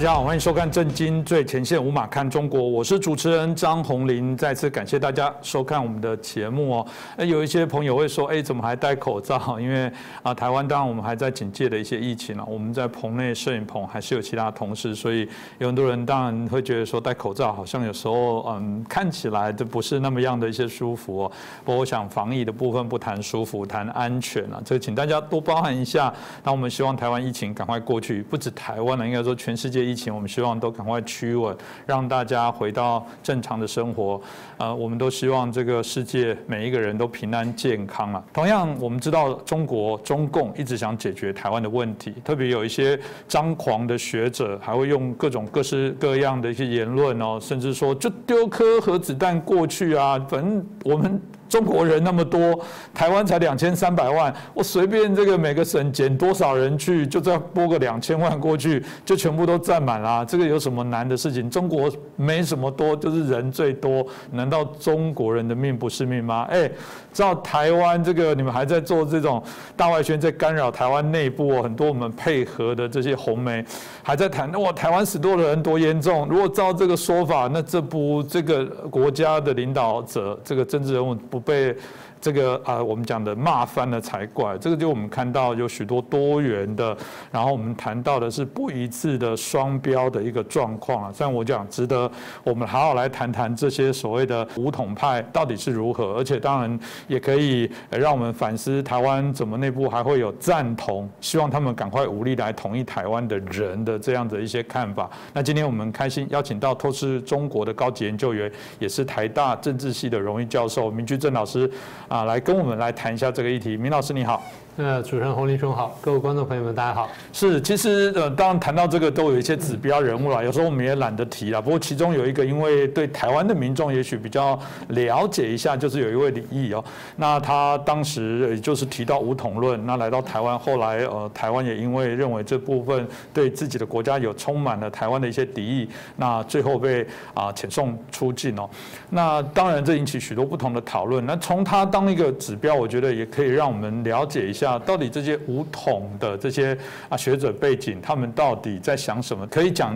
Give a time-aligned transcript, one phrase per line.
[0.00, 4.34] 大家好，欢迎收看《震惊最前线》，无马看中国，我是主持人张宏林。
[4.34, 6.86] 再次感谢大家收看我们的节目哦。
[7.18, 9.38] 那有一些朋友会说，哎，怎么还戴口罩？
[9.60, 9.92] 因为
[10.22, 12.44] 啊，台湾当然我们还在警戒的一些疫情啊。
[12.48, 15.28] 我们在棚内摄影棚还是有其他同事，所以
[15.58, 21.32] 有很多人当然会觉得说戴口罩好像有时候嗯看起来就不是那么样的一些舒服哦。
[21.62, 26.10] 不过我想防疫的部分不谈舒服，谈安全啊，这个请大家多包涵一下。
[26.42, 29.89] 那我们希望台湾疫情赶快过去，不止台湾了，应该说全世界。
[29.90, 34.20] 疫情，我们希望都赶快趋稳，让大家回到正常的生活。
[34.58, 38.22] 呃，我们都希望这个世界每一个人都平安健康啊。
[38.32, 51.20] 同样，我们知道中国中共一直想解决台湾的问题，特别有一些张狂的学者，还会用各种各式各样的一些言论哦，甚至说就丢颗核子弹过去啊，反正我们。
[51.50, 52.58] 中国人那么多，
[52.94, 60.24] 台湾才两千三百万，我随便这个每个省减多少人去，就再拨个两千万过去，就全部都占满了。
[60.24, 61.50] 这个有什么难的事情？
[61.50, 64.06] 中国没什么多，就是人最多。
[64.30, 66.46] 难道中国人的命不是命吗？
[66.48, 66.70] 哎，
[67.12, 69.42] 知道台湾这个你们还在做这种
[69.76, 73.64] 大外宣，在干扰台湾内部，很多我们配合的这些红媒
[74.04, 76.28] 还在谈，哇，台湾死多的人多严重。
[76.28, 81.39] 如果照这个说法，那这不这个国家的领导者，这个政治人物不？
[81.40, 81.76] 被
[82.20, 84.58] 这个啊，我们讲的骂翻了才怪。
[84.58, 86.96] 这个就我们看到有许多多元的，
[87.32, 91.12] 然后我们谈到的是不一致的双标的一个状况啊。
[91.12, 92.10] 虽然我讲，值得
[92.44, 105.08] 我们好好来谈谈这些所谓的武统派到底是如何，而且当然也可以让我们反思台湾怎么内部还会有赞同，希望他们赶快武力来统一台湾的人的这样的一些看法。
[105.32, 111.70] 那今天我们开心邀请到透视中国的高级研究员，也是台大政治系的荣誉教授明居正老师。
[112.10, 114.42] 啊，来跟我们来谈一下这个议题，明老师你好。
[114.76, 117.10] 呃，主持人洪林兄好，各位观众朋友们大家好。
[117.32, 121.60] 是，其实呃，当然谈到这个都有一些指标人物了，有时候我们也懒得提了。
[121.60, 126.82] 不过其中有一个，因为对台湾的民众也许比较了解一下，就是有一位李毅哦，
[127.16, 138.70] 那他当时也就是提到武统论，那来到台湾，后来呃，台湾也因为认为这部分对自己的国家有充满了台湾的一些敌意，那最后被啊遣送出境哦。
[139.10, 141.26] 那当然这引起许多不同的讨论。
[141.26, 144.59] 那从他当一个指标，我觉得也可以让我们了解一下。
[144.78, 146.76] 到底这些武统的这些
[147.08, 149.46] 啊学者背景，他们到底在想什么？
[149.46, 149.94] 可以讲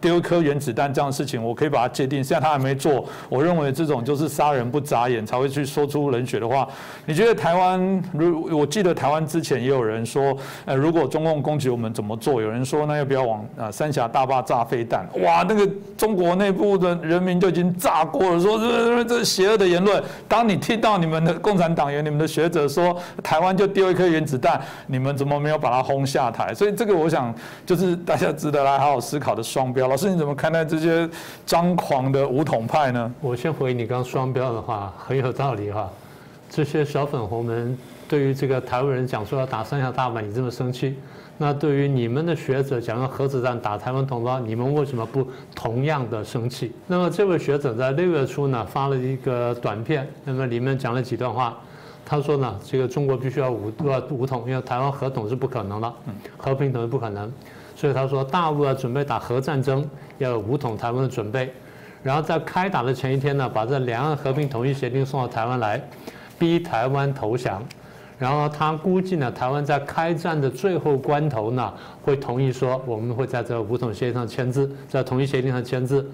[0.00, 2.24] 丢一颗原子弹这样的事情，我可以把它界定。
[2.24, 6.66] 现在他还没做，我认为这种就是杀人不眨眼才会去说出冷血的话。
[7.04, 8.02] 你觉得台湾？
[8.12, 12.40] 如我记得台湾之前也有人说，呃，如果中共攻击我们怎么做？
[12.40, 15.06] 有人说，那要不要往啊三峡大坝炸飞弹？
[15.22, 15.68] 哇，那个
[15.98, 20.02] 中国内部的人民就已经炸锅了，说这这邪恶的言论。
[20.26, 24.06] 当你听到你们的共产党员、你们的学者说台湾就丢一颗。
[24.06, 26.54] 原子弹，你们怎么没有把它轰下台？
[26.54, 27.34] 所以这个我想
[27.66, 29.85] 就是大家值得来好好思考的双标。
[29.86, 31.08] 老师你怎么看待这些
[31.44, 33.12] 张狂的武统派呢？
[33.20, 35.88] 我先回你刚双标的话，很有道理哈。
[36.50, 37.76] 这些小粉红们
[38.08, 40.96] 对于这个台湾人讲说要打三峡大坝，你这么生气，
[41.38, 46.72] 那对于你们的学者讲用核子弹打台湾同胞，你们为什么不同样的生气？
[46.86, 51.56] 那么这位学者在六月初呢发了一个短片，那么里面讲了几段话。
[52.08, 55.92] 他说呢，这个中国必须要武要武统，因为台湾核统是不可能了，
[56.36, 57.32] 和平统是不可能，
[57.76, 59.86] 所以他说大陆要准备打核战争，
[60.18, 61.52] 要有武统台湾的准备，
[62.02, 65.80] 然后在开打的前一天呢，把这两岸和平统一协定送到台湾来，
[66.38, 67.62] 逼台湾投降，
[68.18, 71.72] 然后他估计呢，台湾在开战的最后关头呢，
[72.02, 76.10] 会同意说我们会在这武统协议上签字，在统一协定上签字。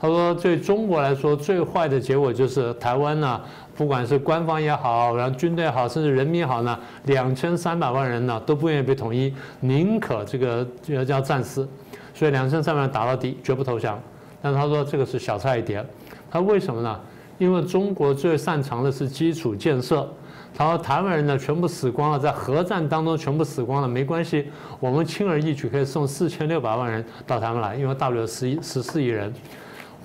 [0.00, 3.40] 他说，对中国来说，最坏的结果就是台湾呢。
[3.76, 11.68] 不管是官方也好，然后军队也好，甚至人民也好呢，两千三百万人呢都不愿意被统一，宁可这个要叫战死，
[12.12, 13.96] 所以两千三百万打到底，绝不投降。
[14.42, 15.84] 但他说这个是小菜一碟，
[16.28, 17.00] 他为什么呢？
[17.38, 20.08] 因为中国最擅长的是基础建设。
[20.56, 24.48] 他说台湾人呢全部死光了，在核战当中全部死光了，没关系，
[24.80, 29.32] 我们轻而易举可以送四千六百万人到台湾来，因为大陆有十一十四亿人。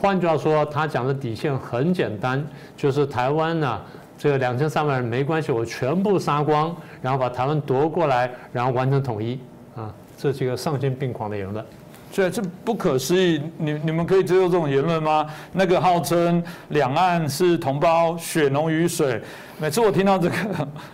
[0.03, 2.45] 换句话说，他讲的底线很简单，
[2.75, 3.81] 就是台湾呢，
[4.17, 9.39] 这个两千三百人没关系，我全部杀光，然后把台湾夺过来，然后完成统一，
[9.77, 11.65] 啊，这是一个丧心病狂的言论。
[12.13, 15.25] 所以这不可思议，你你们可以接受这种言论吗？
[15.51, 19.19] 那个号称两岸是同胞，血浓于水。
[19.59, 20.35] 每次我听到这个，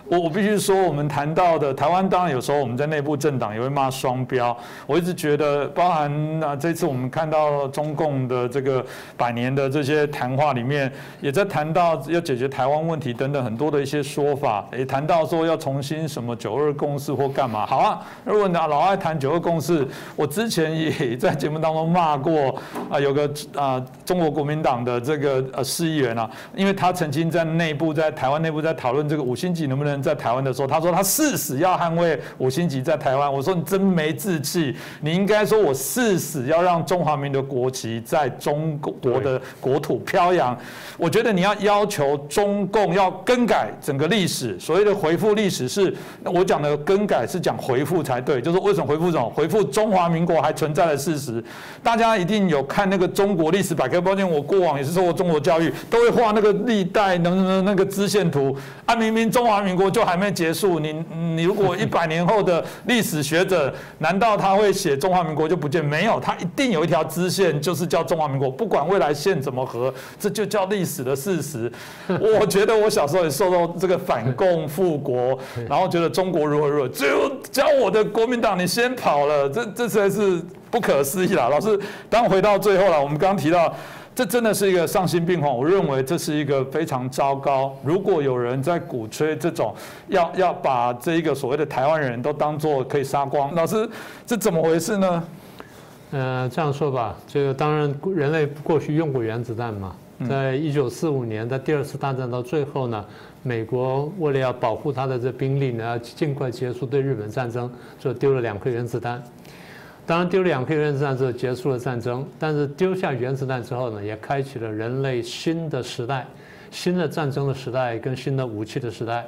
[0.06, 4.56] 我我必须说，我们谈到的台湾，当然有时候我们在内部政党也会骂双标。
[4.86, 6.10] 我一直觉得，包含
[6.42, 8.84] 啊，这次我们看到中共的这个
[9.16, 10.90] 百年的这些谈话里面，
[11.20, 17.66] 也在谈到要解决台湾问题等等很多的一些说法，也谈到说要重新什么九二共识或干嘛。
[17.66, 22.54] 好啊，如果你老爱谈九二共识，我之前也在节目当中骂过
[22.90, 33.32] 啊，有个啊中国国民党的这个呃市议员啊，因为他曾经在内部在台湾内部在讨论这个五星级能不能在台湾的时候，他说他誓死要捍卫五星级在台湾。
[33.32, 40.56] 我说你真没志气，你应该说我誓死要让中华民国国旗在中国的国土飘扬。
[40.96, 49.30] 我觉得你要要求中共要更改整个历史，所谓的回复历史是，我讲的更改是讲回复才对，就是为什么回复什么？
[49.30, 51.42] 回复中华民国还存在的事实。
[51.82, 58.54] 大家一定有看那个中国历史百科，抱歉，我过往也是受过中国教育，都会画那个历代能能那个支线图。
[58.84, 60.92] 啊，明明中华民国就还没结束，你
[61.36, 65.84] 你如果一百年后的历史学者，难道他会写中华民国就不见？
[65.84, 71.70] 没有，他一定有一条支线，就是叫中华民国，不管未来线怎么合，这就叫历史的事实。
[72.08, 75.38] 我觉得我小时候也受到这个反共复国，
[75.68, 81.48] 然后觉得中国如何如何，只有教我的国民党你先跑了，这这才是不可思议啦。
[81.48, 81.78] 老师，
[82.08, 83.74] 当回到最后了，我们刚刚提到。
[84.12, 87.74] 这真的是一个丧心病狂，我认为这是一个非常糟糕。
[87.82, 89.74] 如果有人在鼓吹这种
[90.08, 93.88] 要要把这一个所谓的台湾人都当做可以杀光，老师
[94.26, 95.24] 这怎么回事呢？
[96.10, 99.94] 呃，这样说吧，这个当然人类过去用过原子弹嘛，
[100.28, 103.02] 在一九四五年在第二次大战到最后呢，
[103.42, 109.22] 美国为了要保护他的这兵力呢，要尽快结束对日本战争，就丢了两颗原子弹。
[110.06, 116.26] 当然丢两颗原子弹之后结束了战争，但是丢下原子弹之后呢，也开启了人类新的时代，
[116.70, 119.24] 新的战争的时代跟新的武器的时代。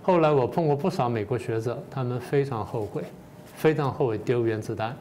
[0.00, 3.02] 后来我碰过不少美国学者，他们非常后悔，
[3.56, 4.96] 非常后悔丢原子弹。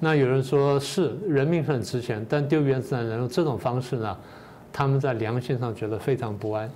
[0.00, 4.16] 那有人说是人命是很值钱，但丢原子弹用这种方式呢，
[4.72, 6.70] 他们在良心上觉得非常不安。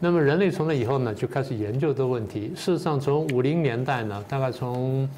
[0.00, 2.52] 那么人类从那以后呢，就开始研究这个问题。
[2.54, 5.08] 事实上，从五零年代呢，大概从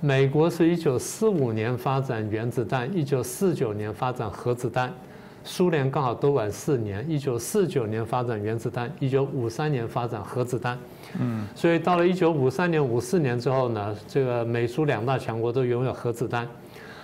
[0.00, 4.94] 美国是一九四五年发展原子弹，一九四九年发展核子弹，
[5.42, 10.78] 苏联刚好都晚四年，一九四九年发展原子弹，一九五三年发展核子弹。
[11.18, 16.46] 嗯，所以到了一九五三年、五四年之后呢，这个美苏两大强国都拥有核子弹，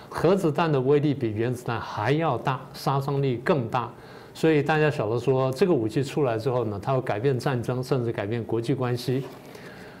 [0.07, 3.91] 核子弹的威力比原子弹还要大，杀伤力更大。
[4.33, 9.25] 所以大家晓得说，这个武器出来之后呢，它会改变战争，甚至改变国际关系。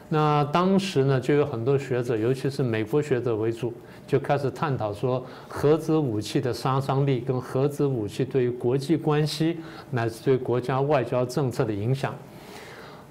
[0.07, 3.73] 那当时呢，就有很多学者，尤其是美国学者为主，
[4.05, 9.57] 就开始探讨说核子武器的杀伤力跟核子武器对于国际关系
[9.89, 12.13] 乃至对国家外交政策的影响。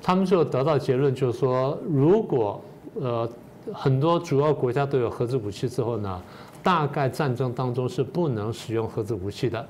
[0.00, 2.62] 他们就得到结论，就是说，如果
[3.00, 3.28] 呃
[3.72, 6.22] 很多主要国家都有核子武器之后呢，
[6.62, 9.66] 大概战争当中是不能使用核子武器的。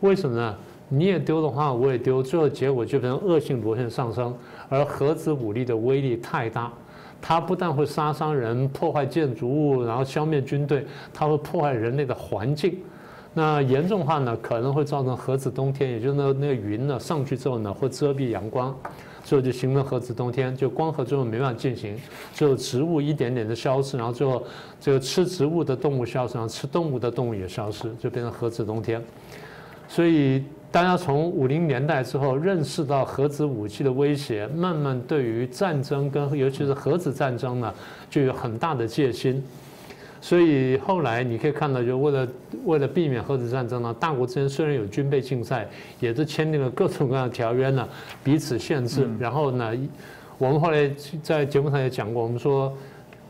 [0.00, 0.54] 为什么呢？
[0.88, 4.34] 你也丢的话，我也丢，最后结果就变成恶性螺旋上升。
[4.68, 6.72] 而核子武力的威力太大，
[7.20, 12.78] 它不但会杀伤人、破坏建筑物，然后消灭军队，它会破坏人类的环境。
[13.32, 18.72] 那严重话呢，可能会造成核子冬天，也就是那那个云呢上去之后呢，会遮蔽阳光，
[19.24, 21.96] 最后就形成核子冬天，就光合作用没办法进行，
[22.32, 24.44] 最后植物一点点的消失，然后最后
[24.78, 29.02] 这个吃植物的动物消失，然后吃动物的动物也消失，就变成核子冬天。
[29.94, 30.42] 所以。
[30.74, 37.72] 大家从五零年代之后认识到核子武器的威胁，慢慢对于战争跟尤其是核子战争呢，
[38.10, 39.40] 就有很大的戒心。
[40.20, 42.28] 所以后来你可以看到，就为了
[42.64, 45.64] 为了避免核子战争呢，大国之间虽然有军备竞赛，
[46.00, 47.88] 也是签订了各种各样的条约呢，
[48.24, 49.08] 彼此限制。
[49.20, 49.72] 然后呢，
[50.38, 50.90] 我们后来
[51.22, 52.76] 在节目上也讲过，我们说。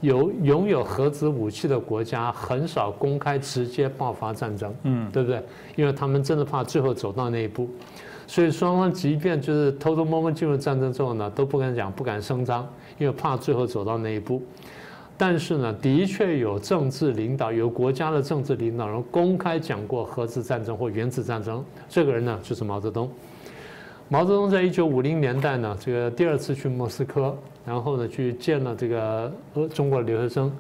[0.00, 5.42] 有拥有核子武器的国家很少公开直接爆发战争，嗯，对不对？
[5.76, 7.68] 因为他们真的怕最后走到那一步，
[8.26, 14.42] 所以双方即便就是偷偷摸摸进入战争之后呢，都不敢讲，不敢声张，因为怕最后走到那一步。
[15.16, 21.64] 但是呢，的确有政治领导，有国家的政治领导人公开讲过核子战争或原子战争。
[21.88, 23.08] 这个人呢，就是毛泽东。
[24.08, 27.36] 毛泽东在一九五零年代呢，这个第二次去莫斯科。
[27.66, 30.52] 然后呢，去见了这个呃中国留学生，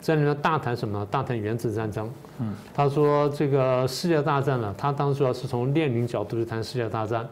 [0.00, 1.04] 在里面大谈什么？
[1.10, 2.08] 大谈原子战争。
[2.38, 7.28] 嗯，他说这个世界大战呢，他当时要是从列宁角度去谈世界大战。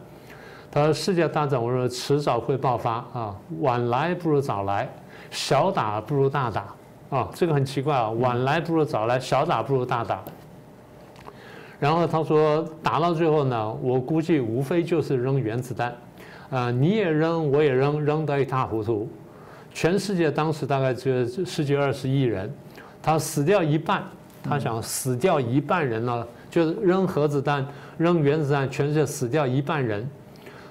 [0.69, 4.89] 他说世界大战，我说迟早会爆发啊，晚来不如早来，
[5.29, 6.65] 小打不如大打
[7.09, 10.21] 啊，这个很奇怪啊，晚来不如早来，小打不如大打。
[11.81, 15.95] 然后他说打到最后呢，我估计无非就是扔原子弹，
[16.51, 19.09] 啊，你也扔，我也扔，扔得一塌糊涂。
[19.73, 22.53] 全世界当时大概只有十几二十亿人，
[23.01, 24.03] 他死掉一半，
[24.43, 27.65] 他想死掉一半人了，就是扔核子弹、
[27.97, 30.07] 扔原子弹，全世界死掉一半人。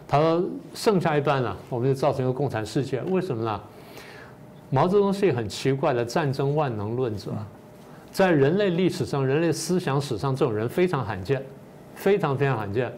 [0.06, 3.02] 他说剩下一半呢，我们就造成一个共产世界。
[3.10, 3.60] 为什么呢？
[4.70, 7.32] 毛泽东是一个很奇怪的战争万能论者，
[8.10, 11.42] 在人类历史上、人类思想史上，这种人非常罕见，
[11.94, 12.92] 非常非常罕见。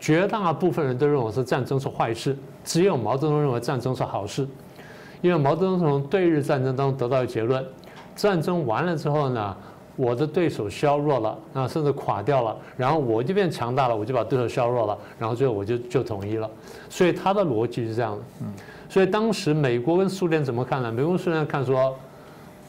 [0.00, 4.46] 绝大部分人都认为是战争是坏事，只有毛泽东认为战争是好事。
[5.20, 7.64] 因为毛泽东从对日战争当中得到的结论：
[8.14, 9.56] 战争完了之后呢，
[9.96, 16.48] 我的对手削弱了，啊，甚至垮掉了，然后我就变强大了，我就把对手削弱了，然后最后我就就统一了。
[16.88, 18.22] 所以他的逻辑是这样的。
[18.88, 20.92] 所以当时美国跟苏联怎么看呢？
[20.92, 21.94] 美国、苏联看说，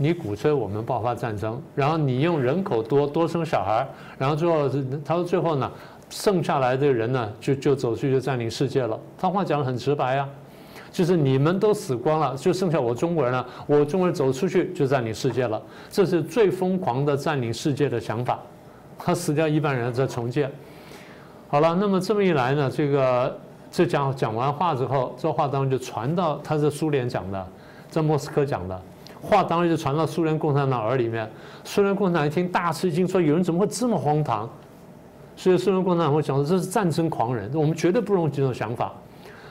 [0.01, 3.85] 你鼓吹我们爆发战争，然后你用人口多多生小孩，
[4.17, 4.69] 然后最后
[5.03, 5.69] 他说最后呢，
[6.09, 8.97] 剩下来的人呢就就走出去就占领世界了。
[9.17, 10.27] 他话讲的很直白呀。
[10.91, 13.45] 就是你们都死光了，就剩下我中国人了。
[13.67, 18.39] 我中国人走出去就占领世界了，这是最疯狂的占领世界的想法。
[18.97, 20.51] 他死掉一半人再重建。
[21.47, 23.37] 好了，那么这么一来呢，这个
[23.69, 27.47] 这讲讲完话之后，这话当然就传到他是苏联讲的，
[27.87, 28.81] 在莫斯科讲的
[29.21, 31.29] 话，当然就传到苏联共产党耳里面。
[31.63, 34.49] 苏联共产党一听大吃一惊，说有人怎么会这么荒唐？
[35.35, 38.91] 所以苏联共产党会讲说这是战争狂人，我们绝对不容这种想法。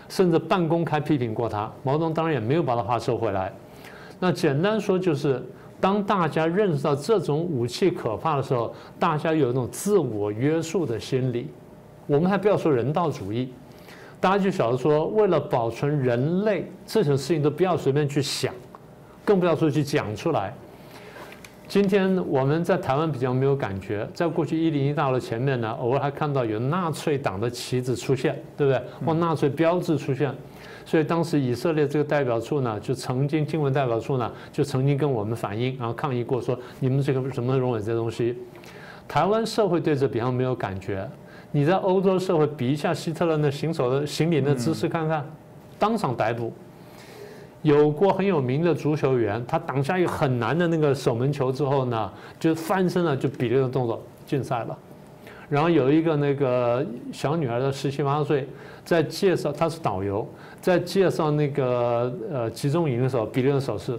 [0.08, 3.52] 甚至半公开批评过他，毛泽东当然也没有把他话收回来。
[4.18, 5.44] 那简单说就是，
[5.78, 11.50] 当大家认识到这种武器可怕的时候，大家有一种自我约束的心理。
[12.06, 13.52] 我们还不要说人道主义，
[14.18, 18.54] 大家就晓得说，为了保存人类，这种事情都不要随便去想，
[19.28, 20.50] 更不要说去讲出来。
[21.68, 28.82] 今天我们在台湾比较没有感觉，在过去一零一大楼前面呢，偶尔还看到有纳粹党的旗子出现，对不对？
[29.04, 30.35] 或纳粹标志出现，
[30.87, 38.35] 所以当时以色列这个代表处呢，就曾经经文代表处呢，就曾经跟我们反映，然后抗议过，说你们这个怎么容忍这东西？
[39.06, 41.06] 台湾社会对这比较没有感觉，
[41.52, 45.23] 你在欧洲社会比一下希特勒那行走的行礼的姿势看看，
[45.78, 46.50] 当场逮捕。
[47.62, 54.78] 有过很有名的足球员，他挡下一个很难的那个守门球之后呢，就翻身了，就比这个动作禁赛了。
[55.48, 58.46] 然后有一个那个小女儿的十七八岁，
[58.84, 60.26] 在介绍她是导游，
[60.60, 63.98] 在介绍那个呃集中营的时候比这个手势，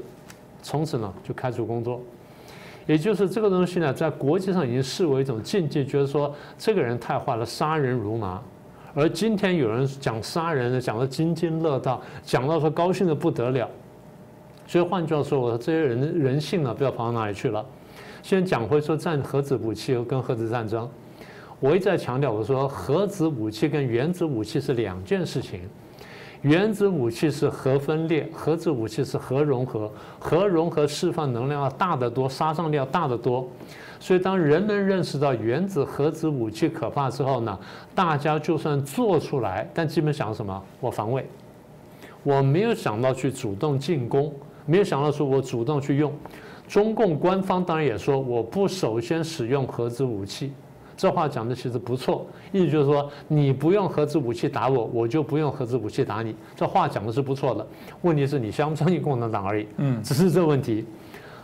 [0.62, 2.00] 从此呢就开除工作。
[2.86, 8.42] 也就是这个东西呢，在国际上已经视为一种禁忌，觉得说这个人太坏了，杀人如麻。
[8.94, 13.70] 而今天有人讲杀人呢，讲得津津乐道，讲到说高兴的不得了。
[14.66, 17.66] 所以换句话说，我说这些人人性呢，不知道跑到哪里去了。
[18.22, 20.90] 先讲回说战核子武器跟核子战争，
[21.60, 25.62] 我一再强调，我说核子武器跟原子武器是两件事情。
[26.42, 29.92] 原子武器是核分裂，核子武器是核融合。
[30.20, 33.46] 核融合释放能量要大得多，杀伤力要大得多。
[34.02, 37.60] 所以，当人们认识到原子核子武器可怕之后呢，
[37.94, 40.64] 大家就算做出来，但基本想什么？
[40.80, 41.26] 我防卫，
[42.24, 44.34] 我没有想到去主动进攻，
[44.66, 46.14] 没有想到说我主动去用。
[46.66, 50.54] 中共官方当然也说，我不首先使用核子武器。
[50.96, 56.34] 这话讲的其实不错，意思就是说，你不用核子武器打我，我就不用核子武器打你。
[56.56, 57.68] 这话讲的是不错的，
[58.02, 59.68] 问题是你相不相信共产党而已。
[59.76, 60.86] 嗯，只是这问题。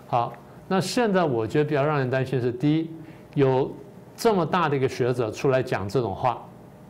[0.08, 0.32] 好。
[0.68, 2.90] 那现在我觉得比较让人担心是，第一，
[3.36, 3.72] 有
[4.16, 6.42] 这么大的一个学者出来讲这种话，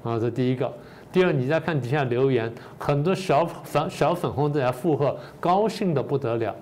[0.03, 0.65] 啊，这第一个；
[1.11, 6.55] 第二，你再看底下留言，很多小粉小粉红在附和，高兴的不得了。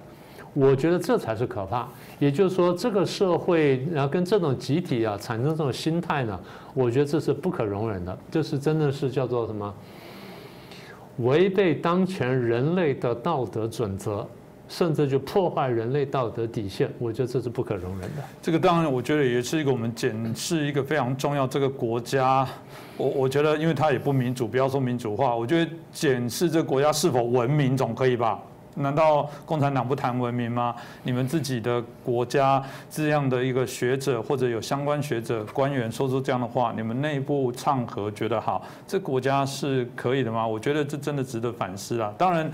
[0.56, 1.88] 我觉得这才是可怕。
[2.20, 6.40] 也就是说，这个社会然后跟这种集体啊产生这种心态呢，
[6.74, 9.74] 我觉得这是不可容忍的，这是真的是叫做什么？
[11.18, 14.28] 违背当前人类的道德准则。
[14.70, 18.24] 甚至就破坏人类道德底线，我觉得这是不可容忍的。
[18.42, 21.46] 这个当然，我觉得也是一个我们检视一个非常重要。
[21.46, 22.48] 这个国家，
[22.98, 28.40] 我我觉得，因为它也不民主，不要说民主化，我觉得检视这个国家是否文明总可以吧？
[28.76, 30.74] 难道共产党不谈文明吗？
[31.04, 40.48] 你们自己的国家这样的一个学者或者有相关学者官员说出这样的话，你们内部唱和觉得好，这国家是可以的吗？
[40.48, 42.12] 我觉得这真的值得反思啊。
[42.18, 42.52] 当然。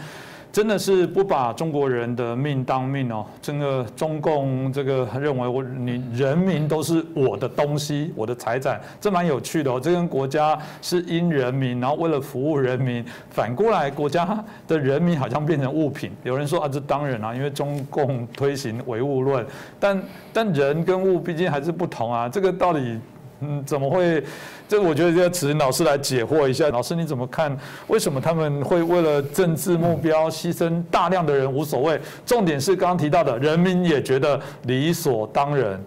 [0.51, 3.25] 真的是不把中国人的命当命哦！
[3.41, 9.79] 整个中共这个认为我你人民都是我的东西，我的财产，这蛮有趣的哦。
[9.79, 16.11] 这跟国家是因人民，然后为了服务人民，反过来国家的人民好像变成物品。
[16.23, 19.45] 有人说啊，这当然啊，因为中共推行唯物论，
[19.79, 20.03] 但
[20.33, 22.27] 但人跟物毕竟还是不同啊。
[22.27, 22.99] 这个到底？
[23.41, 24.21] 嗯，怎么会？
[24.69, 26.69] 这个我觉得要请老师来解惑一下。
[26.69, 27.57] 老师你怎么看？
[27.87, 31.99] 为什么他们会为了政治目标牺牲大量的人无所谓？
[32.23, 35.81] 重点是刚刚提到的，人民也觉得理所当然。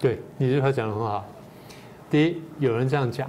[0.00, 1.22] 对，你这话讲的很好。
[2.10, 3.26] 第一，有人这样讲；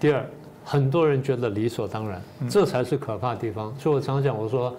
[0.00, 0.26] 第二，
[0.64, 2.20] 很多人觉得理所当然，
[2.50, 3.72] 这才是可怕的地方。
[3.78, 4.76] 所以我常讲，我说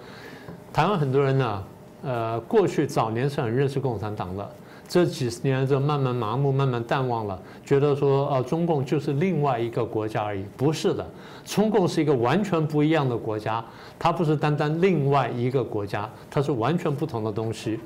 [0.74, 1.64] 台湾很多人呢，
[2.02, 4.50] 呃，过去早年是很认识共产党的。
[4.86, 10.44] 这几十年就慢慢麻木、慢慢淡忘了，觉得说呃中共就是另外一个国家而已。
[10.56, 11.04] 不是的，
[11.44, 13.64] 中共是一个完全不一样的国家，
[13.98, 17.80] 它不是单单另外一个国家，它是完全不同的东西。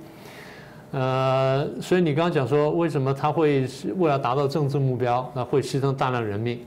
[0.91, 6.59] 呃，所以你刚刚讲说，为什么他会为了达到政治目标，那会牺牲大量人命？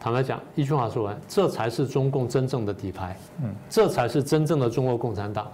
[0.00, 5.46] 坦白讲，一句话说完，这才是中共真正的底牌，嗯，这才是真正的中国共产党。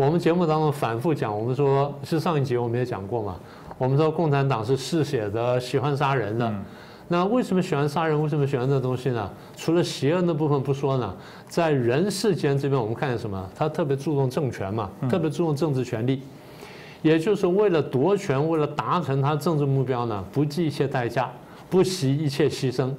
[0.00, 3.36] 我们节目当中反复讲，我们说是上一集我们也讲过嘛，
[3.76, 6.50] 我们说共产党是嗜血的，喜欢杀人的。
[7.06, 8.20] 那为什么喜欢杀人？
[8.22, 9.30] 为什么喜欢这东西呢？
[9.58, 11.14] 除了邪恶的部分不说呢，
[11.50, 13.46] 在人世间这边，我们看见什么？
[13.54, 16.22] 他特别注重政权嘛，特别注重政治权利，
[17.02, 21.30] 也就是为了夺权，为了达成他政治目标呢，不计一切代价，
[21.68, 22.90] 不惜一切牺牲。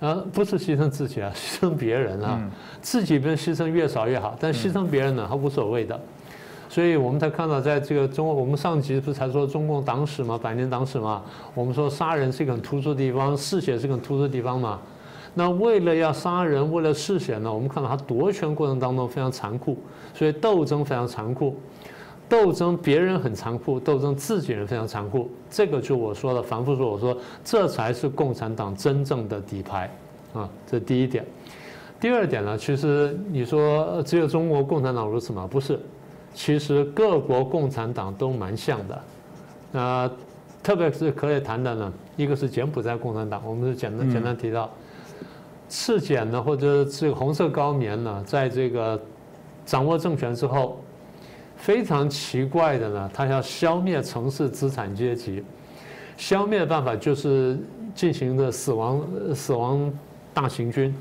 [0.00, 2.40] 呃，不是牺牲自己啊， 牺牲别人啊，
[2.80, 5.98] 自己不牺牲越少越好，但牺牲别人呢，他无所谓的。
[6.68, 11.22] 所以我们才看到，在这个中国，我们上集不是才说中共党史嘛，百年党史嘛，
[11.54, 14.78] 我们说杀人是一个很突出的地方，嗜血是个很突出的地方嘛。
[15.32, 19.78] 那为了要杀人，为了嗜血呢，我们看到他夺权过程当中非常残酷，
[20.12, 21.56] 所以斗争非常残酷。
[22.28, 25.30] 斗争别人很残酷，斗争自己人非常残酷。
[25.48, 29.88] 这个就我说的，反复说，我说这才是共产党真正的底牌
[30.34, 31.24] 啊，这第一点。
[32.00, 35.46] 第二点呢，其实你说只有中国共产党如此吗？
[35.48, 35.78] 不是，
[36.34, 39.02] 其实各国共产党都蛮像的。
[39.70, 40.10] 那
[40.62, 44.68] 特别是可以谈的呢，一个是柬埔寨共产党，我们是简单简单提到，
[45.68, 49.00] 赤柬呢，或者这个红色高棉呢，在这个
[49.64, 50.80] 掌握政权之后。
[51.56, 55.42] 非常奇怪的呢，他要消灭城市资产阶级，
[56.16, 57.58] 消灭的办法就是
[57.94, 59.92] 进行的死亡死亡
[60.32, 60.94] 大行军，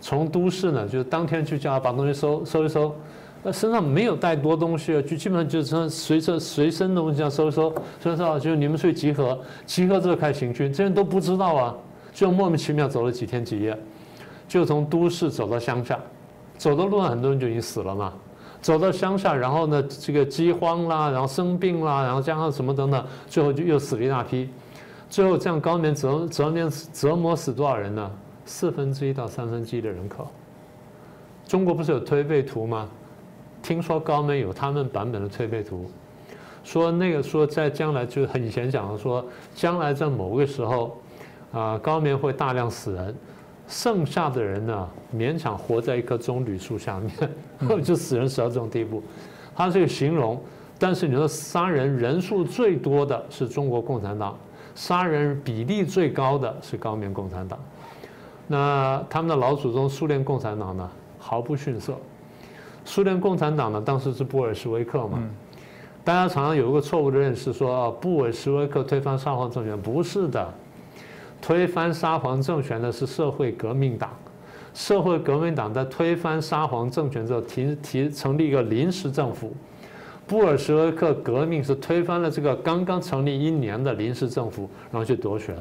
[0.00, 2.94] 从都市呢，就是当天去叫把东西收收一收，
[3.42, 11.74] 那身上没有带多东西就基本上就是随身随身的东西要收一收，收一收就你们去集合，集合之后开行军，这些人都不知道啊，
[12.12, 13.76] 就莫名其妙走了几天几夜，
[14.46, 15.98] 就从都市走到乡下，
[16.56, 18.12] 走的路上很多人就已经死了嘛。
[18.64, 24.48] 走到乡下，然后呢，这个饥荒啦，然后生病啦，然后加上什么等等，最后就又死了一大批。
[25.10, 28.10] 最后这样高棉折折磨折磨死多少人呢？
[28.46, 30.26] 四分之一到三分之一的人口。
[31.46, 32.88] 中国不是有推背图吗？
[33.62, 35.90] 听说高棉有他们版本的推背图，
[36.62, 39.22] 说那个说在将来就是很以前讲的说，
[39.54, 40.96] 将来在某个时候，
[41.52, 43.14] 啊，高棉会大量死人。
[43.66, 47.12] 剩下的人呢，勉强活在一棵棕榈树下面，
[47.82, 49.02] 就死人死到这种地步。
[49.56, 50.40] 他这个形容，
[50.78, 54.36] 但是你说杀人人数最多的是中国共产党，
[54.74, 57.58] 杀人比例最高的是高棉共产党。
[58.46, 61.94] 那他们的老祖宗苏联共产党呢，毫不逊色。
[62.84, 65.18] 苏联共产党呢，当时是布尔什维克嘛。
[66.04, 70.52] 大家常常有一个错误的认识，说布尔什维克推翻沙皇政权，不是的。
[71.44, 74.08] 推翻沙皇政权的是社会革命党，
[74.72, 79.52] 社会革命党在推翻沙皇政权之后提提成立一个临时政府，
[80.26, 85.54] 布尔什维克革命是推翻了这个刚刚成立一年的临时政府，然后去夺权，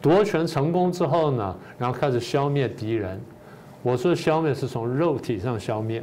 [0.00, 3.20] 夺权成功之后呢，然后开始消灭敌人。
[3.82, 6.00] 我说消灭是从肉体上消灭，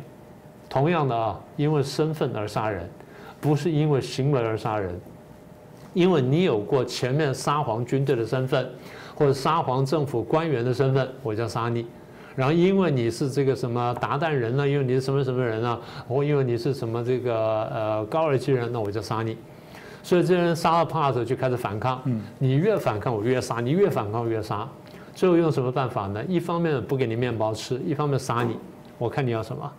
[0.67, 2.89] 同样的啊，因为身份而杀人，
[3.39, 4.99] 不是因为行为而杀人。
[5.93, 8.69] 因为你有过前面沙皇军队的身份，
[9.15, 11.85] 或者沙皇政府官员的身份，我就杀你。
[12.35, 14.67] 然后因为你是这个什么鞑靼人呢？
[14.67, 15.77] 因为你是什么什么人呢？
[16.07, 19.35] 或因为你是什么这个呃高尔基人，那我就杀你。
[20.01, 22.01] 所以这些人杀了怕的就开始反抗。
[22.37, 24.65] 你越反抗我越杀，你越反抗我越杀。
[25.13, 26.23] 最后用什么办法呢？
[26.29, 28.57] 一方面不给你面包吃，一方面杀你。
[28.97, 29.69] 我看你要什么。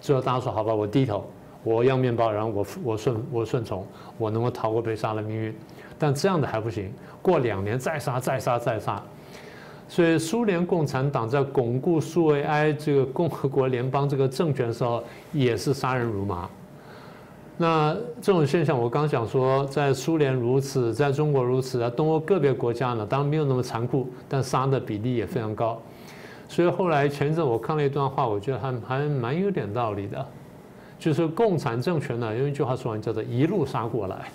[0.00, 1.24] 最后大家说好吧，我低头。
[1.64, 5.54] 我要面包，然后我我顺我顺从，我能够逃过被杀的命运，
[5.98, 6.92] 但这样的还不行。
[7.20, 9.02] 过两年再杀再杀再杀，
[9.88, 16.48] 所以苏联共产党在巩固苏维埃这个共和国联邦这个政权的时候，也是杀人如麻。
[17.60, 17.92] 那
[18.22, 25.82] 这种现象，我刚想说，在苏联如此，在中国如此，在东欧个别国家呢，当然没有那么残酷，但杀的比例也非常高。
[26.48, 30.24] 所以后来前阵我看了一段话，我觉得还还蛮有点道理的。
[30.98, 34.30] 就是共产政权呢，用一句话说完，叫做一路杀过来，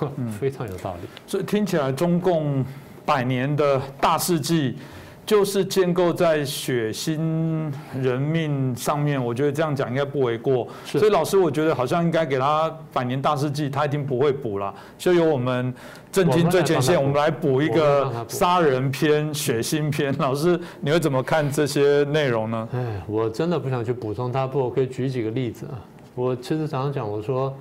[0.40, 1.08] 非常有道理。
[1.26, 2.64] 所以听起来，中共
[3.04, 4.76] 百年的大事记，
[5.24, 9.22] 就是建构在血腥人命上面。
[9.22, 10.66] 我觉得这样讲应该不为过。
[10.84, 14.74] 所以老师，我觉得好像应该给他百年大事记，他一定不会补了。
[14.98, 15.72] 就由我们
[16.10, 20.14] 震惊最前线，我们来补一个杀人篇、血腥篇。
[20.18, 22.68] 老师，你会怎么看这些内容呢？
[22.72, 25.78] 哎，我真的不想去补充他，不，我可以举几个例子啊。
[26.14, 27.56] 我其实常常讲，我说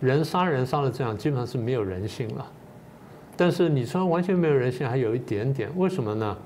[0.00, 2.46] 人杀人杀了这样，基本上是没有人性了。
[3.36, 6.36] 但是你说完全没有人性，还有一点点，为什么呢？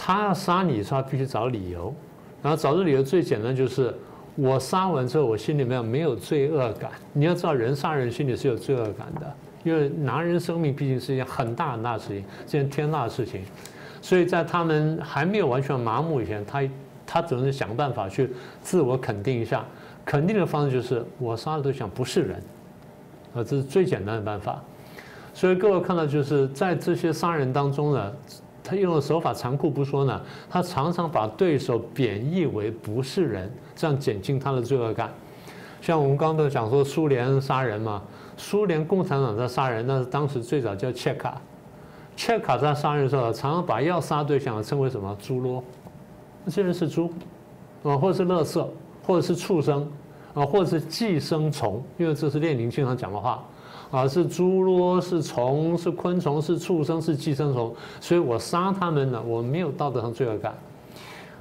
[0.00, 1.92] 他要杀你，他必须找理由，
[2.40, 3.92] 然后找的理由最简单就是
[4.36, 6.92] 我杀完之后，我心里面没有罪恶感。
[7.12, 9.34] 你要知道，人杀人心里是有罪恶感的，
[9.64, 13.42] 因为拿人生命毕竟是一件很大很大的事情，是件天大的事情。
[14.00, 16.62] 所以在他们还没有完全麻木以前，他
[17.04, 18.30] 他总是想办法去
[18.62, 19.64] 自我肯定一下。
[20.04, 22.42] 肯定的方式就是我杀的对象不是人，
[23.34, 24.62] 啊，这是最简单的办法。
[25.34, 28.12] 所以各位看到，就是在这些杀人当中呢。
[28.68, 35.10] 他用的手法残酷不说呢，他常常把对手贬义为不是人，这样减轻他的罪恶感。
[35.80, 38.02] 像我们刚刚讲说苏联杀人嘛，
[38.36, 41.40] 苏联共产党在杀人，那是当时最早叫切卡，
[42.14, 45.62] 切卡在杀人的时候，常常把要杀对象称为什么猪猡，
[46.44, 47.10] 这些人是猪，
[47.84, 48.66] 啊，或者是垃圾，
[49.06, 49.90] 或者是畜生，
[50.34, 53.42] 啊，或者是寄生虫，因为这是列宁经常讲的话。
[53.90, 60.54] 啊，是猪猡，是虫，是昆虫，是畜生，是寄生虫，所以我杀他们呢，我没有道德上罪恶感。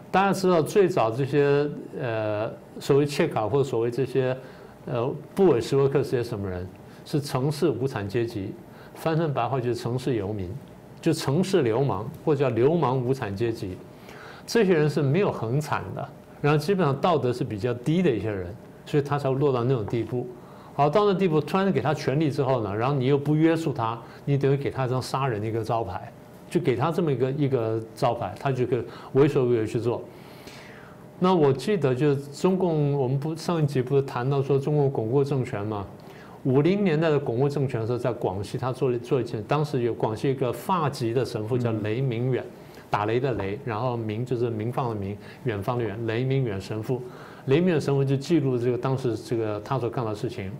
[0.09, 4.35] 大家知道，最早这些呃所谓切卡或所谓这些
[4.85, 6.65] 呃布尔什维克是些什么人？
[7.03, 8.53] 是城市无产阶级，
[8.95, 10.49] 翻成白话就是城市游民，
[11.01, 13.77] 就城市流氓或者叫流氓无产阶级。
[14.45, 16.09] 这些人是没有恒产的，
[16.41, 18.55] 然后基本上道德是比较低的一些人，
[18.85, 20.25] 所以他才会落到那种地步。
[20.77, 26.13] 好，到那地步，突然给他权力之后呢，然后你又不约束他，你等于给他一张杀人的一个招牌，
[26.51, 30.03] 就给他这么一个一个招牌，他就可以为所欲为去做。
[31.17, 35.83] 那我记得就是中共，我们不上一集不是谈到说中共巩固政权嘛？
[36.43, 42.45] 五零年代的巩固政权的时候，在广西他做了做一件，当时有广西一个发籍的神父叫雷明远，
[42.87, 47.01] 打雷的雷，然后明就是明放的明，远方的远，雷明远神父。
[47.47, 50.51] 雷明远神父就记录这个当时这个他所干的事情。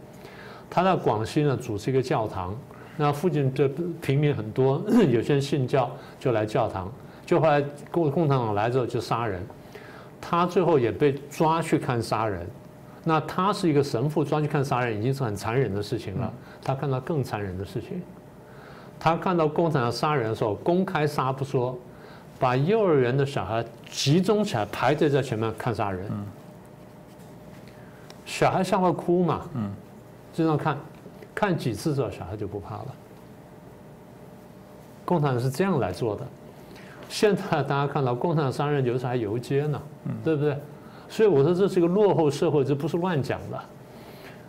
[0.69, 2.54] 他在广西呢主持一个教堂，
[2.97, 3.69] 那附近的
[4.02, 6.91] 平民很多， 有些人信教就来教堂，
[7.26, 9.41] 就后来共共产党来之后就杀人，
[10.19, 12.45] 他最后也被抓去看杀人。
[13.06, 16.34] 那他是一个神父，抓去看杀人已经是很残忍的事情了。
[16.62, 18.02] 他看到更残忍的事情，
[19.00, 21.80] 他看到共产党杀人的时候，公开杀不说，
[22.38, 26.12] 把幼儿园的小孩集中起来排队在前面看杀人。
[28.38, 29.41] 小孩吓会哭嘛？
[29.56, 29.71] 嗯，
[30.32, 30.78] 经常看，
[31.34, 32.86] 看几次之后，小孩就不怕了。
[35.04, 36.21] 共产党是这样来做的。
[37.10, 39.82] 现在大家看到，共产党杀人有时候还游街呢，
[40.23, 40.56] 对不对？
[41.10, 43.60] 所以我说这是一个落后社会，这不是乱讲的。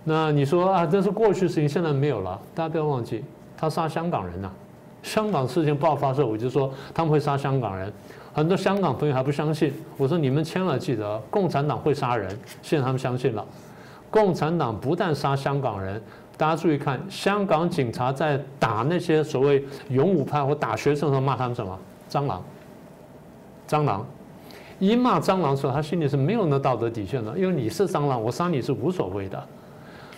[0.05, 2.38] 那你说啊，这是过去事情，现在没有了。
[2.55, 3.24] 大家不要忘记，
[3.57, 4.53] 他杀香港人呐。
[5.03, 7.90] 香港事情爆发的时候，我就说他们会杀香港人。
[8.35, 12.38] 很多香港朋友还不相信，我说你们千万记得，共产党会杀人。
[12.61, 13.42] 现在他们相信了。
[14.11, 16.03] 共产党不但杀香港人，
[16.37, 21.79] 大家注意看，香港警察在打那些所谓勇武派或打学生的时候骂他们什么？
[22.11, 22.42] 蟑螂，
[23.68, 24.07] 蟑螂，
[24.79, 29.42] 一骂蟑螂的时候，他心里是没有那道德底线的，因为你是蟑螂，我杀你是无所谓的。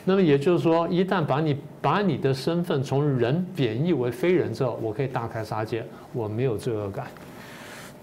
[0.05, 7.07] 那么也就是说，一旦把你把你的身份从人贬义为非人之后，我可以大开杀戒，我没有罪恶感。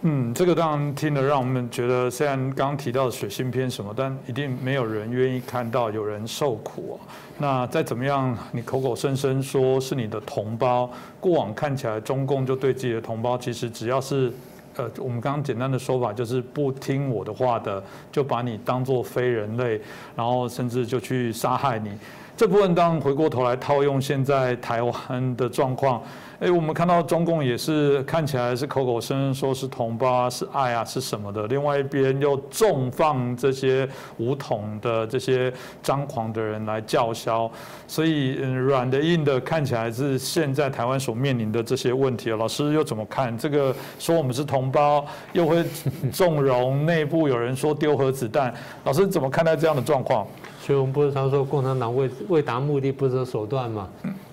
[0.01, 6.99] 嗯，这个当然听了，让我们觉得虽然刚刚提到血腥片什么，但一定没有人愿意看到有人受苦。
[7.39, 10.87] 那再怎么样，你口口声声说是你的同胞，
[11.19, 14.31] 过往看起来中共就对自己的同胞，其实只要是，
[14.75, 19.81] 呃，我们刚刚简单的说法就是不听我的话的，就把你当做非人类，
[20.15, 21.89] 然后甚至就去杀害你。
[22.35, 26.03] 这部分当回过头来套用现在台湾的状况。
[26.39, 31.47] 哎，我们看到中共也是看起来是口口声声说是同胞啊，是爱啊，是什么的？
[31.47, 37.49] 另外一边又重放这些武统的这些张狂的人来叫嚣，
[37.87, 42.29] 所以软的硬的看起来是现在台湾所面临的这些问题。
[42.29, 43.75] 老师又怎么看这个？
[43.97, 45.65] 说我们是同胞，又会
[46.11, 50.27] 纵容内部有人说丢核子弹，老师怎么看待这样的状况？
[50.61, 53.89] 所以我们不是常说共产党为为达目的不择手段嘛？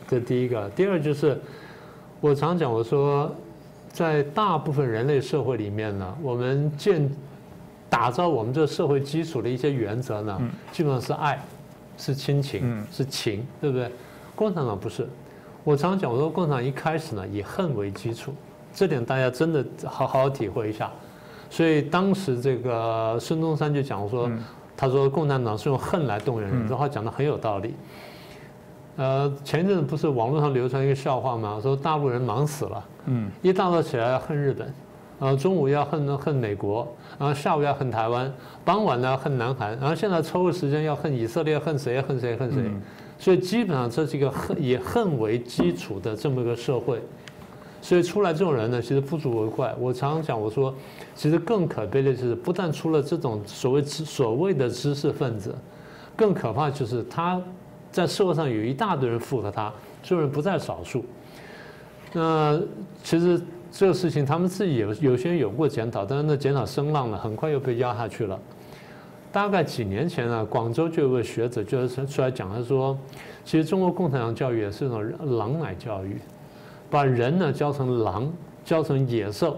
[0.06, 1.40] 这第一个，第二就是。
[2.24, 3.30] 我常讲，我说，
[3.92, 7.06] 在大部分人类社会里面呢，我们建
[7.90, 10.40] 打造我们这个社会基础的一些原则呢，
[10.72, 11.38] 基本上是爱，
[11.98, 13.90] 是亲情，是情，对不对？
[14.34, 15.06] 共产党不是。
[15.64, 18.32] 我常讲，我说共产党一开始呢以恨为基础，
[18.72, 20.90] 这点大家真的好好体会一下。
[21.50, 24.30] 所以当时这个孙中山就讲说，
[24.74, 27.74] 他说共产党是用恨来动员人，这话讲的很有道理。
[28.96, 31.58] 呃，前一阵子不是网络上流传一个笑话吗？
[31.62, 34.72] 说大陆人忙死了，嗯，一大早起来要恨日本，
[35.18, 36.86] 然后中午要恨恨美国，
[37.18, 38.32] 然后下午要恨台湾，
[38.64, 42.00] 傍晚呢恨南韩，然后现在抽个时间要恨以色列，恨谁？
[42.02, 42.36] 恨谁？
[42.36, 42.70] 恨谁？
[43.18, 47.02] 所以基本上这是一个恨以恨为基础的这么一个社会。
[47.80, 49.74] 所以出来这种人呢，其实不足为怪。
[49.78, 50.74] 我常常讲，我说，
[51.14, 55.54] 其实更可悲的就是，不但出了这种所谓知所谓的知识分子，
[56.16, 57.38] 更可怕就是他
[57.94, 61.04] 在社会上有一大堆人附和他，这种人不在少数。
[62.12, 62.60] 那
[63.04, 68.36] 其实这个事情，他们自己有有些人有过检讨，但是那检讨声浪呢，很快又被压下去了。
[69.30, 72.98] 大概几年前呢，广州就有个学者就是出来讲，他说，
[73.44, 76.18] 其实中国共产党教育也是一种狼奶教育。
[76.90, 78.28] 把人呢教成狼，
[78.64, 79.56] 教成野兽，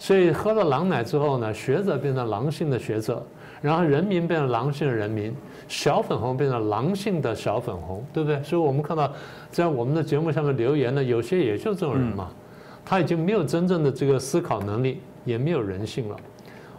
[0.00, 3.24] 所以喝了狼奶之后呢，学者变成狼性的学者，
[3.60, 5.34] 然后人民变成狼性的人民，
[5.66, 8.42] 小粉红变成狼性的小粉红，对不对？
[8.42, 9.12] 所以我们看到
[9.50, 12.30] 在我们的节目下面留言呢，有些也就这种人嘛，
[12.84, 16.16] 他已经没有真正的这个思考能力，也没有人性了。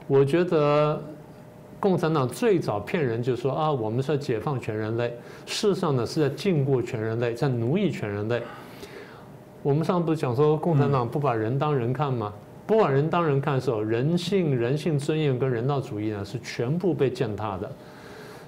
[0.08, 1.02] 我觉得
[1.80, 5.14] 共产党最早骗人就说啊，我们是要解放全人类，
[5.46, 8.42] 事实上呢是在禁锢全人类，在奴役全人类。
[9.62, 12.34] 我们上次不是讲说共产党不把人当人看吗？
[12.70, 17.68] 不把人当人看的时候，人性、人性尊严跟人道主义呢是全部被践踏的。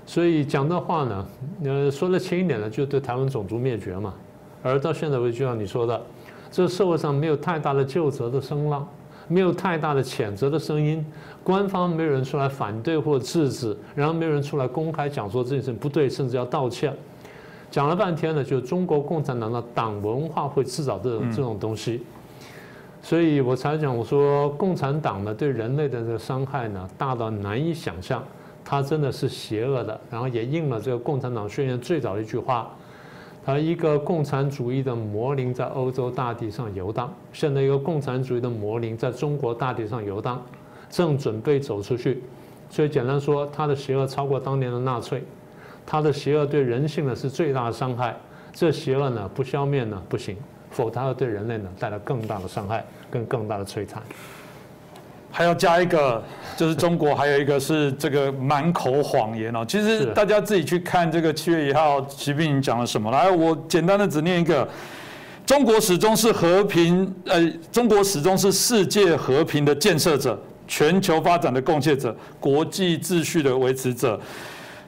[0.06, 1.28] 所以讲的话呢，
[1.64, 4.14] 呃，说的轻一点呢，就对台湾种族灭绝嘛。
[4.62, 6.00] 而到现在为止，就像你说的，
[6.52, 8.88] 这社会上没有太大的救责的声浪，
[9.28, 11.04] 没有太大的谴责的声音，
[11.44, 16.96] 官方没有人出来反对或制止，然后没有人出来公开讲说这件事不对，甚至要道歉。
[17.72, 22.04] 讲了半天呢，就是中国共产党的党文化会制造这种这种东西，
[23.02, 28.24] 所以我才讲我说共产党呢对人类的这个伤害呢大到难以想象，
[28.64, 32.70] 它真的是邪恶的，然后也应了这个共产党宣言最早的一句话，
[33.44, 40.42] 它一个共产主义的魔灵在欧洲大地上游荡，现在一个共产主义的魔灵在中国大地上游荡，
[40.90, 42.22] 正准备走出去，
[42.70, 45.24] 所以简单说，它的邪恶超过当年的纳粹。
[45.84, 48.16] 他的邪恶对人性呢是最大的伤害，
[48.54, 50.38] 这邪恶呢不消灭呢不行，
[50.72, 54.02] 否则会对人类呢带来更大的伤害跟更大的摧残。
[55.34, 56.22] 还要加一个，
[56.58, 59.64] 就是中国还有一个是这个满口谎言哦。
[59.66, 63.10] 其实大家自己去看这个七月一号习近平讲了什么。
[63.10, 64.68] 来，我简单的只念一个：
[65.46, 74.20] 中国始终是和平，呃，中国始终是世界和平的建设者，全球发展的贡献者，国际秩序的维持者。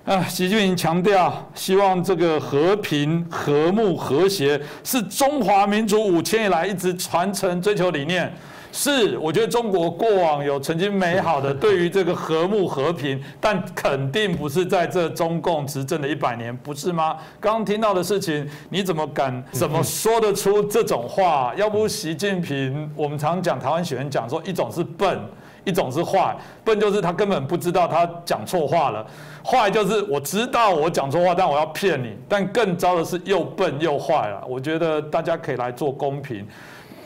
[0.06, 8.30] 啊，习近平强调，希望这个和平、和睦、和谐是中华民族五千以来一直传承、追求理念。
[8.74, 17.16] 是，我觉得中国过往有曾经美好的对于这个和睦和平，但肯定不是在这中共执政的一百年，不是吗？
[17.40, 21.54] 刚刚听到的事情，你怎么敢、怎么说得出这种话？
[21.56, 25.18] 要不习近平，我们常讲台湾学员讲说，一种是笨。
[25.64, 29.06] 一种是坏，笨就是他根本不知道他讲错话了；
[29.44, 32.16] 坏就是我知道我讲错话，但我要骗你。
[32.28, 34.44] 但更糟的是又笨又坏了。
[34.48, 36.46] 我觉得大家可以来做公平。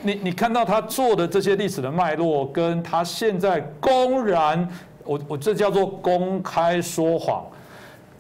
[0.01, 4.67] 你你看到他做的这些历史的脉络，跟他现在公然，
[5.03, 7.45] 我我这叫做公开说谎。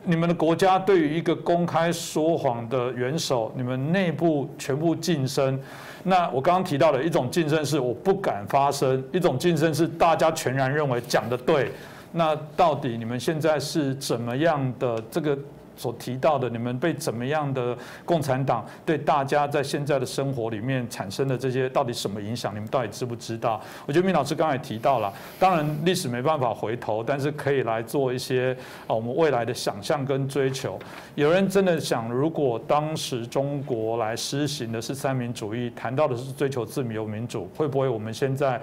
[0.03, 5.59] 你们的国家对于一个公开说谎的元首，你们内部全部晋升。
[6.07, 11.71] 那我刚刚提到的一种竞争是我不敢发声，一种竞争是大家全然认为讲的对。
[12.13, 15.37] 那到底你们现在是怎么样的这个？
[15.77, 22.53] 所提到的，你们被怎么样的共产党对大家在现在的生活里面产生的这些到底什么影响？
[22.53, 23.61] 你们到底知不知道？
[23.85, 30.79] 我觉得明老师刚才提到了，当然历史没办法回头，但是可以来做一些啊我们未来的想象跟追求。
[31.15, 38.59] 有人真的想，如果当时中国来施行的是三民主义，谈到的是追求自由民主，会不会我们现在？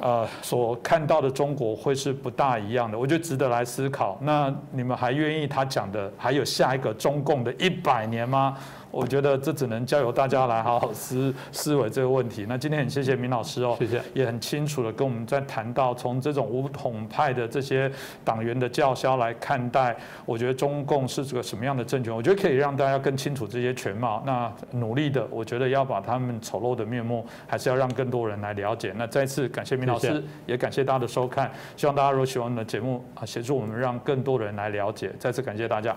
[0.00, 4.18] 呃，所看到的中国会是不大一样的，我觉得值得来思考。
[4.22, 8.56] 那你们还愿意他讲的还有下一个中共的一百年吗？
[8.90, 12.46] 我觉得这只能交由大家来好好思思维这个问题。
[12.48, 17.90] 那今天很谢谢明老师哦，谢谢，也很清楚的跟我们在谈到从这种武统派的这些
[18.24, 22.14] 党员的叫嚣来看待，我觉得中共是这个什么样的政权？
[22.14, 24.22] 我觉得可以让大家更清楚这些全貌。
[24.26, 28.92] 那努力的，我觉得要把他们丑陋的面目，还是要让更多人来了解。
[28.96, 31.50] 那再次感谢明老师，也感谢大家的收看。
[31.76, 35.12] 希望大家如果喜欢我们的节目啊，协助我们让更多人来了解。
[35.18, 35.96] 再次感谢大家。